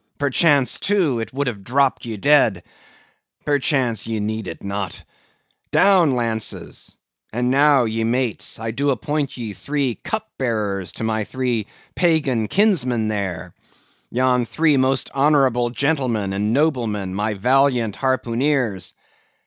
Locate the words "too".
0.79-1.19